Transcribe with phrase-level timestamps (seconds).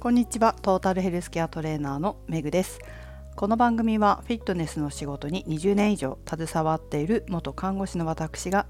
[0.00, 0.54] こんにちは。
[0.62, 2.78] トータルヘルスケアトレーナーのめぐです。
[3.34, 8.66] この番組はフィットネスの仕事に20年以上携わっている元看護師の私が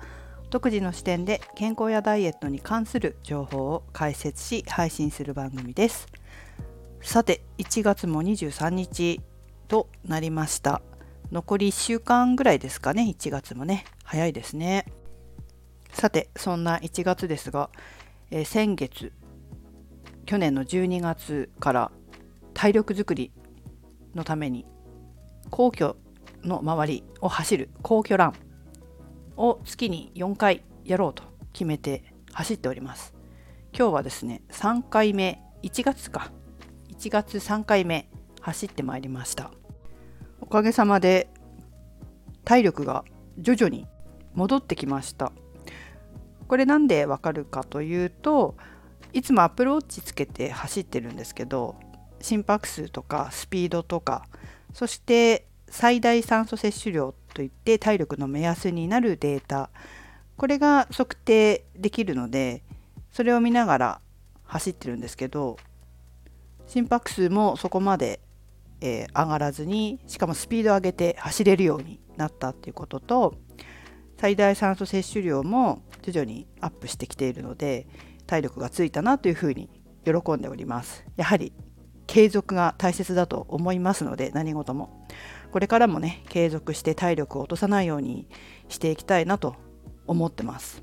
[0.49, 6.07] 独自の視点で健康やダイエットに関する情報を解説し配信する番組です。
[7.03, 9.21] さて1月も23日
[9.69, 10.81] となりました。
[11.31, 13.03] 残り1週間ぐらいですかね。
[13.03, 13.85] 1月もね。
[14.03, 14.87] 早いですね。
[15.93, 17.69] さてそんな1月ですが、
[18.31, 19.13] えー、先月
[20.29, 21.91] 去年の12月から
[22.53, 23.33] 体力づくり
[24.15, 24.67] のために
[25.49, 25.97] 皇居
[26.45, 28.35] の周りを走る皇居ラン
[29.39, 31.23] を月に4回やろうと
[31.55, 33.15] 決めて走っております。
[33.73, 36.31] 今日はですね3回目1月か。
[36.91, 38.11] 1月3回目
[38.43, 39.51] 走ってまいりました。
[40.43, 41.31] おかげさまで
[42.45, 43.03] 体力が
[43.39, 43.87] 徐々に
[44.35, 45.33] 戻ってきました。
[46.49, 48.59] これなんでわかるかというと
[49.13, 51.77] いつもアップルウォッチつけて走ってるんですけど
[52.21, 54.27] 心拍数とかスピードとか
[54.73, 59.71] そして最大酸素摂取量といって体力の目安になるデータ
[60.37, 62.63] これが測定できるので
[63.13, 64.01] それを見ながら
[64.45, 65.59] 走ってるんですけど
[66.67, 68.21] 心拍数もそこまで、
[68.81, 73.35] えー、上がらずにしかもスピードを上げて走れるようになったっていうことと
[74.19, 77.87] 最大酸素摂取量も徐々にアップしてきているので
[78.29, 79.69] 体力がついたなというふうに
[80.05, 81.05] 喜んでおります。
[81.17, 81.53] やはり
[82.07, 85.07] 継続が大切だと思いますので何事も
[85.51, 88.29] これからもね継続して体力を落とさないように
[88.69, 89.57] していきたいなと
[90.07, 90.81] 思ってます。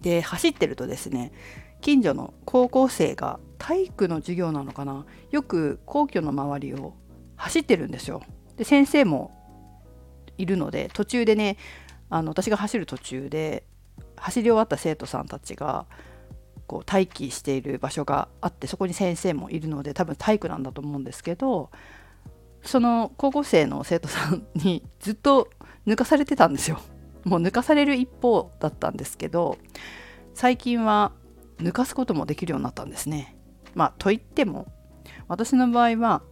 [0.00, 1.32] で走ってるとですね
[1.80, 5.04] 近所の高校生が体育の授業なのかな？
[5.30, 6.94] よく皇居の周りを
[7.36, 8.22] 走ってるんですよ。
[8.56, 9.32] で先生も
[10.38, 11.56] いるので途中でね
[12.08, 13.64] あの私が走る途中で
[14.16, 15.86] 走り終わった生徒さんたちが
[16.66, 21.70] こう待機している場所があってそこに先生もいるので多分体育なんだと思うんですけど
[22.62, 25.48] その高校生の生徒さんにずっと
[25.86, 26.80] 抜かされてたんですよ。
[27.24, 29.58] もう抜かされる一方だったんですけど
[30.34, 31.12] 最近は
[31.58, 33.36] 抜かすこともできるようになったんですね。
[33.74, 34.66] まあといっても
[35.28, 36.22] 私の場合は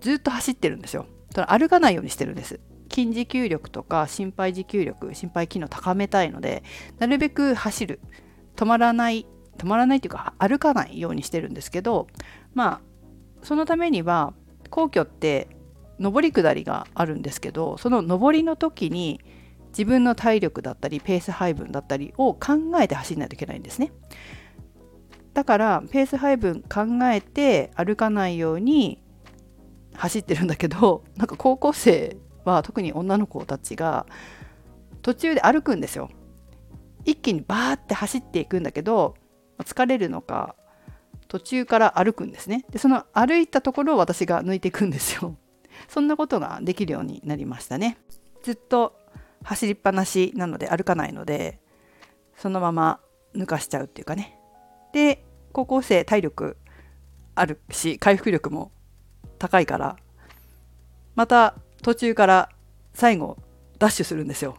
[0.00, 1.06] ずっと走ってるんですよ。
[1.48, 2.60] 歩かないようにしてるんです。
[2.90, 6.62] 筋持久力とか心肺持久力心肺機能高めたいので
[6.98, 8.00] なるべく走る
[8.56, 9.26] 止まらない
[9.58, 12.08] 止まらないというか歩かないようにしてるんですけど
[12.54, 12.80] まあ
[13.42, 14.34] そのためには
[14.70, 15.48] 皇居って
[15.98, 19.20] 上り下りがあるんですけどその上りの時に
[19.68, 23.92] 自分の体力だったりペース配分だったりを考えて走らないといけないんですね。
[25.34, 29.02] だからペース配分考えて歩かないように
[29.94, 34.06] 走ってるんだけどなんか高校生は特に女の子たちが
[35.02, 36.08] 途中で歩くんですよ。
[37.06, 39.14] 一気にバーって走っていくんだけど
[39.60, 40.56] 疲れるのか
[41.28, 42.64] 途中から歩くんですね。
[42.70, 45.36] でその歩いたところを私が抜いていくんですよ。
[45.88, 47.98] そんなことができるようになりましたね。
[48.42, 48.96] ずっと
[49.42, 51.60] 走りっぱなしなので歩かないので
[52.36, 53.00] そのまま
[53.34, 54.38] 抜かしちゃうっていうかね。
[54.92, 56.56] で高校生体力
[57.34, 58.72] あるし回復力も
[59.38, 59.96] 高いから
[61.14, 62.50] また途中から
[62.94, 63.36] 最後
[63.78, 64.56] ダッシュするんですよ。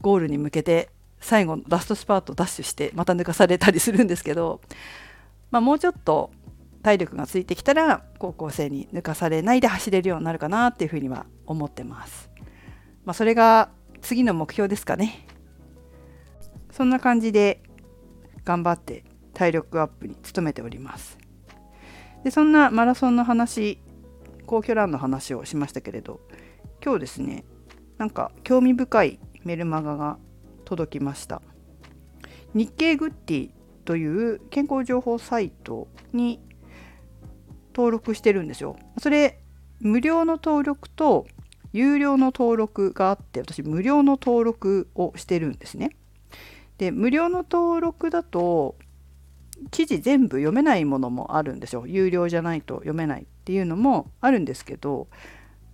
[0.00, 0.90] ゴールに向けて
[1.20, 4.60] 最後のラストスパートダッシュしてまた抜かされたりするんですけど、
[5.50, 6.30] まあ、もうちょっと
[6.82, 12.30] 体力がついてきたら高校生に抜かされないで走れるようになるかなっていうふうには思ってます。
[13.04, 13.70] まあ、それが
[14.02, 15.26] 次の目標ですかね。
[16.70, 17.62] そんな感じで
[18.44, 21.18] 頑張って体力アップに努めております。
[22.22, 23.78] でそんなマラソンの話
[24.46, 26.20] 皇居ランの話をしましたけれど
[26.84, 27.44] 今日ですね
[27.98, 30.18] なんか興味深いメルマガが
[30.66, 31.40] 届きました。
[32.52, 33.50] 日経グッディ
[33.84, 36.40] という健康情報サイトに
[37.74, 38.76] 登録してるんですよ。
[38.98, 39.40] それ
[39.80, 41.26] 無料の登録と
[41.72, 45.96] 有料の登録があって私無料の登録をしてるんですね。
[46.78, 48.76] で無料の登録だと
[49.70, 51.86] 記事全部読めないものもあるんですよ。
[51.86, 55.08] 有料じゃないと読めないっていうのもあるんですけど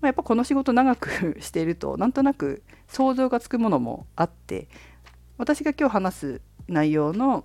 [0.02, 4.68] ま、やっぱこの仕事長く してるとなんとなく想像がつくものもあって
[5.42, 7.44] 私が今日話す内容の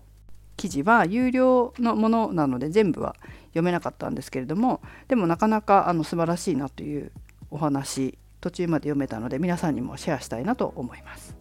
[0.55, 3.15] 記事は有料のものなので全部は
[3.45, 7.11] 読めなかったんですけれどもでもなかなかあの素晴らしいなという
[7.49, 11.35] お話途中まで読めたので皆さんにもシェアしたいなと思います。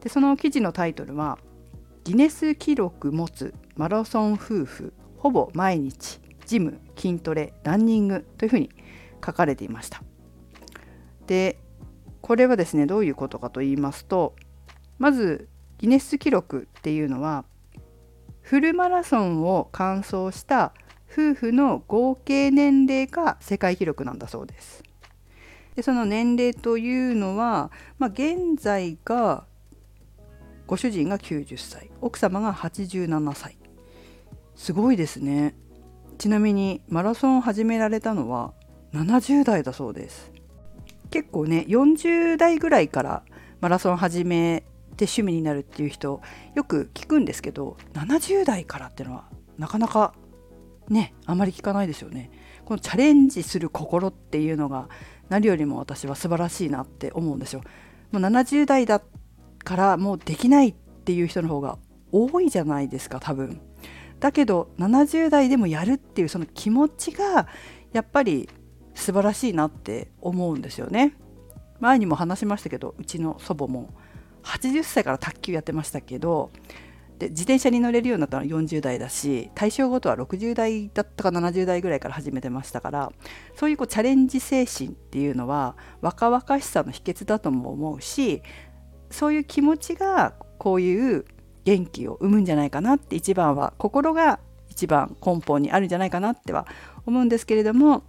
[0.00, 1.38] でその記事のタイトルは
[2.04, 8.70] 「ギネス記録持つマラソン夫婦ほぼ毎日ジム筋トレランニング」というふうに
[9.22, 10.02] 書かれていました。
[11.26, 11.58] で
[12.22, 14.34] これはですねどういうことかと言いますと
[14.98, 17.44] まずギネス記録っていうのは
[18.42, 20.72] フルマラソンを完走した
[21.10, 24.82] 夫婦の合計年齢が世界記録なんだそうです。
[25.76, 29.44] でその年齢というのは、まあ、現在が
[30.66, 33.56] ご主人が90歳奥様が87歳。
[34.54, 35.54] すごいですね。
[36.18, 38.52] ちなみにマラソンを始められたのは
[38.92, 40.32] 70代だそうです。
[41.10, 43.22] 結構ね40代ぐらいから
[43.60, 44.64] マラソン始め
[44.98, 46.20] て趣味になるっていう人
[46.54, 49.24] よく聞くんですけど70代からっていうのは
[49.56, 50.14] なかなか
[50.88, 52.30] ねあまり聞かないですよね。
[52.64, 54.88] このチャレンジする心っていうのが
[55.28, 57.62] 何よりも私は素晴らしいなって思うんですよ。
[58.12, 59.00] もう70代だ
[59.64, 61.78] からもうできないっていう人の方が
[62.12, 63.60] 多いじゃないですか多分。
[64.20, 67.46] だけど70代でもやるっていうその気持ちが
[67.92, 68.48] やっぱり
[68.94, 71.14] 素晴らしいなって思うんですよね。
[71.80, 73.90] 前にも話しましたけどうちの祖母も。
[74.48, 76.50] 80歳から卓球やってましたけど
[77.18, 83.12] で自転車に乗れるようになったのは40代だし対象ごとは60代だったか70代ぐらいから始めてましたから
[83.56, 88.42] そういうこうチャレンジ精神っていうのは若々しさの秘訣だとも思うし
[89.10, 91.24] そういう気持ちがこういう
[91.64, 96.66] 元気を生むんじゃないかなって一番は心が一番根本にあるんじゃないかなっては
[97.04, 98.04] 思うんですけれども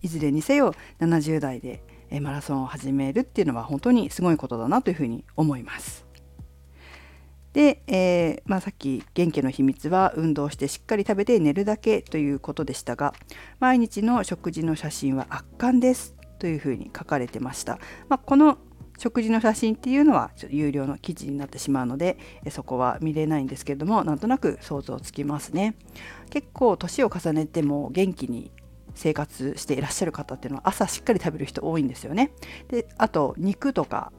[0.00, 1.82] いずれにせよ70代で
[2.20, 6.04] マラソンを始めるっていうのは本当にすごいことだなというふうに思います。
[7.52, 13.12] で、えー、まあ、さっき元気の秘密は運動してしっかり食べて寝るだけということでしたが
[13.60, 17.78] 毎日の食事の写真は圧巻ですというふうに書かれてました。
[18.08, 18.58] まあ、この
[18.98, 22.18] 食事の写真っていうのはちょっと有料の記事になってしまうので
[22.50, 25.74] そこは見れないんですけれどもなんとなく想像つきますね
[26.30, 28.52] 結構年を重ねても元気に
[28.94, 32.32] 生活していらっしゃる方っていうのは朝しっかり食べる人多いんですよね。
[32.68, 34.12] であと肉とか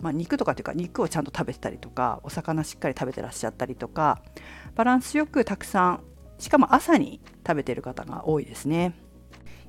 [0.00, 4.22] まあ、肉とかっていうか肉をちゃんと食べてたりとかお魚しっかり食べてらっしゃったりとか
[4.76, 6.04] バランスよくたくさん
[6.38, 8.94] しかも朝に食べてる方が多いですね。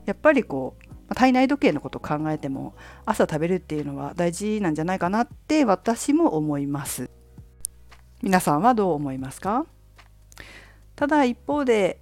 [0.06, 0.78] やっぱりこ
[1.10, 2.76] う体内時計のことを考えても
[3.06, 7.10] 朝食べるっていうのは大事なんじゃないかなって私も思います。
[8.22, 9.66] 皆さんはどう思いますか？
[10.96, 12.00] ただ一方で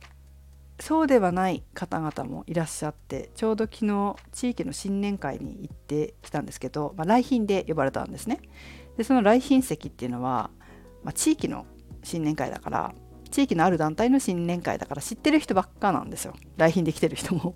[0.80, 8.40] そうではない方々もいらっしゃってちょうど昨日地域の新年会に行ってきたんですけど、まあ、来賓で呼ばれたんですね。
[8.96, 10.52] でその来賓席っていうのは、
[11.04, 11.66] まあ、地域の
[12.04, 12.94] 新年会だから
[13.32, 16.34] 地域のある団体の新年会だから知ってる人ばっかなんですよ。
[16.58, 17.56] 来賓で来てる人も。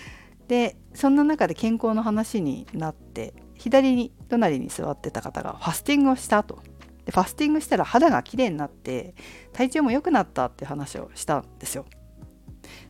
[0.48, 6.60] でそんな中で健康の話になって左に隣に座ってた方がファスティングをしたと。
[7.04, 9.14] でファスティングしたら肌がきれいになって
[9.52, 11.84] 体調も良くなったって話をしたんですよ。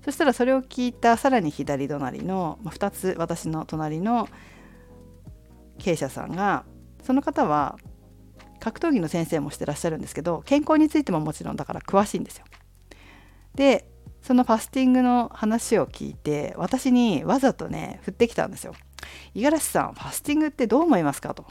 [0.05, 4.29] そしたらそれを聞いたさらに左隣の、まあ、2つ私の隣の
[5.79, 6.65] 経営者さんが
[7.03, 7.79] その方は
[8.61, 12.45] 格闘技の先生もしてらっしゃるんですけど健康についてももちろんだから詳しいんですよ。
[13.55, 13.89] で
[14.23, 18.75] そのファスティングの話を聞いて私にわざとね振ってきたんですよ。
[19.35, 21.35] 五十嵐さんファスティングってどう思いますか？
[21.35, 21.45] と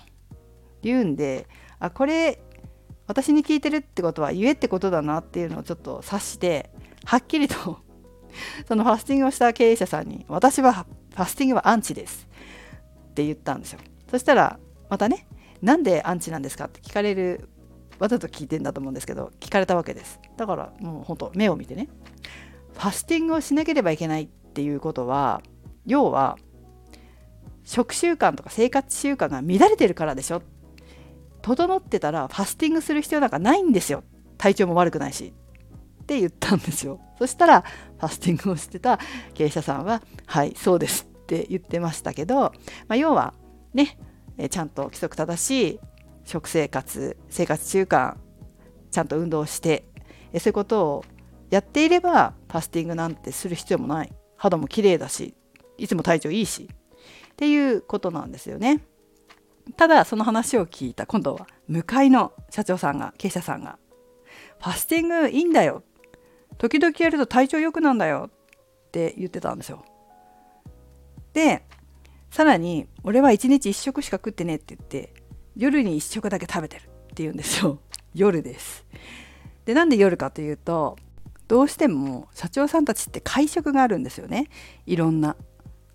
[0.82, 1.48] 言うんで
[1.80, 2.42] あこれ
[3.08, 6.70] 私に聞いてるってことは言えってことだなっていうのをちょっと察して
[7.04, 7.80] はっきりと
[8.68, 12.28] そのファスティングをした経営者さんに私はファスティングはアンチです
[13.10, 13.80] って言ったんですよ。
[14.10, 15.28] そしたらまたね
[15.62, 16.66] なんでアンチなんですか？
[16.66, 17.50] って聞かれる
[18.00, 20.20] わざと聞いてんだと思うんですけど聞かれたわけです。
[20.38, 21.88] だからもうほんと目を見てね
[22.74, 25.42] ファスティングをしなければいけないっていうことは
[25.86, 26.38] 要は
[27.64, 30.42] 食習慣とか生活習慣が乱れてるからでしょ
[31.42, 34.04] 整ってたらファスティングする必要なんかないんですよ
[34.38, 35.34] 体調も悪くないし
[36.12, 39.00] って言ったんですよそしたらファスティングをしてた
[39.34, 42.52] 経営者さんは「はいそうです」って言ってましたけど、ま
[42.90, 43.34] あ、要は
[43.74, 43.98] ね
[44.50, 45.80] ちゃんと規則正しい
[46.26, 48.16] 食生活生活習慣
[48.92, 49.86] ちゃんと運動して
[50.34, 51.06] そういうことを
[51.50, 55.34] やっていればファスティングなんてする必要もない肌も綺麗だし
[55.78, 56.70] いつも体調いいし
[57.32, 58.82] っていうことなんですよね。
[59.78, 63.78] ただその話を聞いた今度は向かいの社長さんが経営者さんが
[64.60, 65.84] 「ファスティングいいんだよ
[66.62, 69.84] 時々やると体調良くなんだよって言ってたんですよ。
[71.34, 71.66] で
[72.30, 75.12] さらに「俺は1日1食しか食ってね」って言って
[75.56, 77.80] 夜に1食だけ食べてるって言うんですよ
[78.14, 78.86] 夜です。
[79.66, 80.98] でなんで夜かというと
[81.48, 84.48] どうしても社長さんたちって会食があるんですよね
[84.86, 85.36] いろんな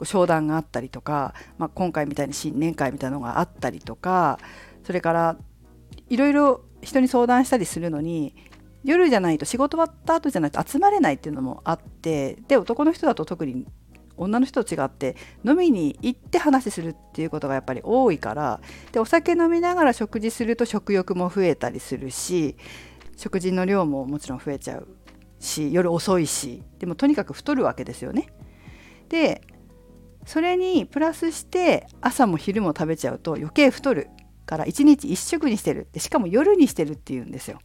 [0.03, 4.41] 商談があったりとか、まあ、今回みたいに新年会みたいなのがあったりとか
[4.85, 5.39] それから
[6.09, 8.35] いろいろ人に相談したりするのに
[8.87, 13.67] 夜じゃないと仕事終わった後じゃないと集まれないっていうのもあってで男の人だと特に
[14.17, 18.61] 女の人と違って飲みに行って話するっていうことがやっぱり多いから
[18.93, 22.57] でお酒飲みながら食事すると食欲も増えたりするし
[23.17, 24.89] 食事の量ももちろん増えちゃう
[25.41, 28.29] し夜遅いしでもとにかく太るわけですよね。
[29.09, 29.43] で
[30.25, 34.09] それにプラスして朝も昼も食べちゃうと余計太る
[34.45, 37.61] から1日1食にしてるしかも夜にしてるっていうんですよ。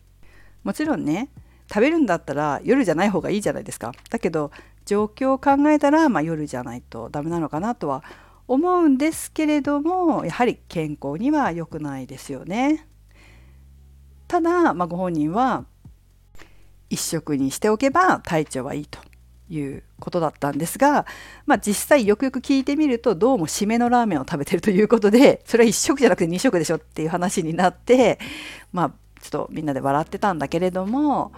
[0.63, 1.29] もちろんね
[1.69, 3.93] 食べるんだったら夜じゃない方がいいじゃないですか。
[4.09, 4.51] だけど
[4.85, 8.03] 状況を考えたら、まあ、夜じゃないとダメなのかなとは
[8.47, 12.87] 思うんですけれどもやはり健康には良くないですよね。
[14.27, 15.65] ただ、まあ、ご本人は
[16.89, 18.99] 一食にしておけば体調はいいと
[19.49, 21.05] いうことだったんですが、
[21.45, 28.19] まあ、実際よくよく聞いてみるとどうも締めのラーメンを食べてるということでそれは1食じゃなくて2食でしょっていう話になって
[28.71, 28.91] まあ
[29.21, 31.31] ちょっとみんなで笑ってたんだけれども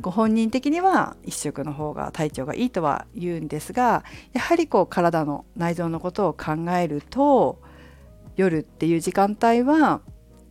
[0.00, 7.62] ご本人的には1食の方が体調がいいとは言うんですがやはりこう体の内臓のことを考えると
[8.36, 10.02] 夜っていう時間帯は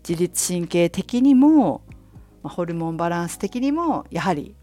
[0.07, 1.83] 自律神経的にも
[2.43, 4.55] ホルモンバランス的にもやはり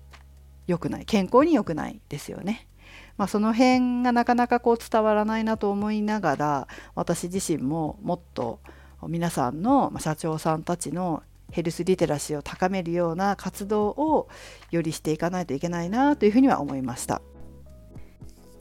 [0.67, 2.69] 良くない健康に良くないですよね。
[3.17, 8.61] まあ、その辺がなかなかこう伝わらないなと思いながら私自身ももっと
[9.07, 11.23] 皆さんの社長さんたちの
[11.53, 14.29] ヘルスリテラシーを高めるような活動を
[14.71, 17.23] よりしていかないといけないなというふうには思いました。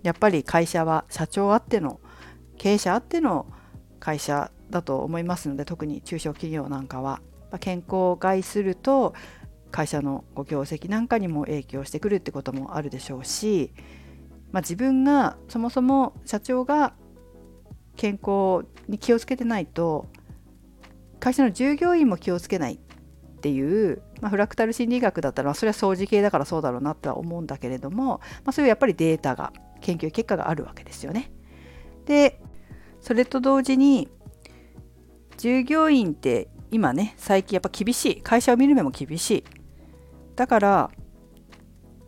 [0.03, 2.00] やっぱり会社は社長あっての
[2.57, 3.48] 経営者あっての
[4.00, 7.21] 会社だと思いますので特に中小企業なんかは
[7.60, 9.13] 健康を害すると
[9.71, 13.74] 会社のご業績なんかにも影響してくるってこともあるでしょうし、
[14.51, 16.93] まあ、自分がそもそも社長が
[17.95, 20.07] 健康に気をつけてないと
[21.21, 22.77] 会社の従業員も気をつけないっ
[23.41, 31.31] ていう、まあ、フラクタル心理学だったらそれは掃除系だからそうだろうなとは思うんだけれども、まあ、そういうやっぱりデータが研究結果があるわけですよね。
[32.05, 32.41] で
[32.99, 34.09] それと同時に
[35.37, 39.43] 従業員って今ね最近やっぱ厳しい会社を見る目も厳しい
[40.35, 40.91] だから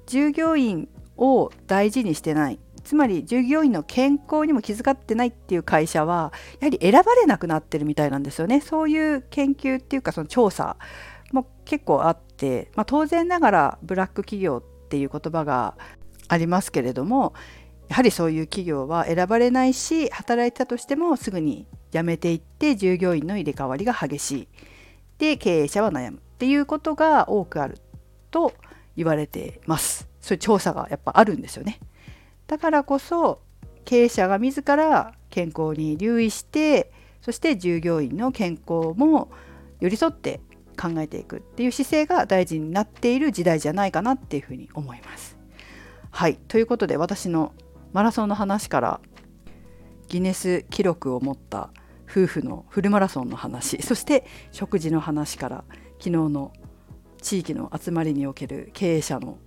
[0.05, 8.61] 従業員を大事にしてないつまり従業員の健康にも気遣ってないっていう会社はやはり選ばれなくなってるみたいなんですよね。
[8.61, 10.77] そういう研究っていうかその調査
[11.31, 15.75] も結構あって、まあ、当然ながらブラック企業っていう言葉が
[16.27, 17.33] ありますけれども
[17.89, 24.47] やはりそういう企業は選ばれないし働いたとしてもすぐに辞めていって従業員の入れ替わりが激しい。
[25.17, 27.77] で経営者は悩むっていうことが多くある
[28.31, 28.53] と
[28.95, 30.09] 言われてます。
[30.19, 31.79] そういう調査がやっぱあるんですよね。
[32.53, 33.41] だからこそ
[33.83, 39.31] 経営者が自ら健康に留意してそして従業員の健康も
[39.79, 40.39] 寄り添って
[40.79, 45.35] 考えていくっていう姿勢が大事になっている時代じゃないかなっていうふうに思います。
[46.11, 47.53] はいということで私の
[47.91, 49.01] マラソンの話から
[50.07, 51.71] ギネス記録を持った
[52.07, 55.63] 夫婦のフルマラソンの話そして食事の話から
[55.97, 56.53] 昨日の
[57.19, 59.39] 地域の集まりにおける経営者の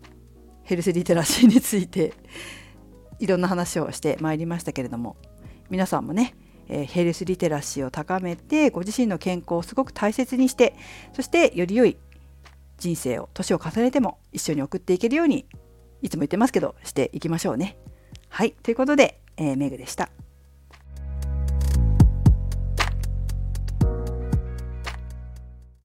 [0.65, 2.13] ヘルスリテラシーについて
[3.19, 5.17] いろんな話をしてまいりましたけれども
[5.71, 6.35] 皆さんもね、
[6.69, 10.75] え、ヘルスリテラシーを高めてご自身の健康をすごく大切にして
[11.13, 11.97] そしてより良い
[12.79, 15.47] 人生を年を重ねても一緒に送っていけるように
[16.03, 17.79] いつも言ってますけどしていきましょうね。
[18.29, 20.11] はいということで、えー、メグでした。